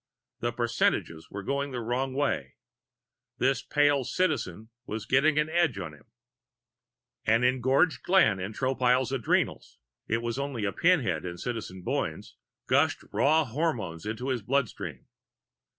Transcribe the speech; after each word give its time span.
The 0.39 0.51
percentages 0.51 1.29
were 1.29 1.43
going 1.43 1.69
the 1.69 1.79
wrong 1.79 2.15
way. 2.15 2.55
This 3.37 3.61
pale 3.61 4.03
Citizen 4.03 4.69
was 4.87 5.05
getting 5.05 5.37
an 5.37 5.47
edge 5.47 5.77
on 5.77 5.93
him. 5.93 6.05
An 7.25 7.43
engorged 7.43 8.01
gland 8.01 8.41
in 8.41 8.51
Tropile's 8.51 9.11
adrenals 9.11 9.77
it 10.07 10.23
was 10.23 10.39
only 10.39 10.65
a 10.65 10.71
pinhead 10.73 11.23
in 11.23 11.37
Citizen 11.37 11.83
Boyne's 11.83 12.35
gushed 12.65 13.03
raw 13.13 13.45
hormones 13.45 14.07
into 14.07 14.29
his 14.29 14.41
bloodstream. 14.41 15.05